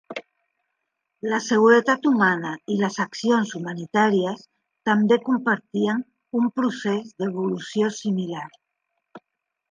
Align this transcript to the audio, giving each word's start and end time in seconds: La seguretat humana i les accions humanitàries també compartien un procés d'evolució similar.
La 1.31 1.39
seguretat 1.47 2.07
humana 2.11 2.53
i 2.75 2.77
les 2.79 2.95
accions 3.05 3.51
humanitàries 3.59 4.41
també 4.91 5.17
compartien 5.27 6.01
un 6.39 6.49
procés 6.61 7.13
d'evolució 7.21 7.91
similar. 8.03 8.47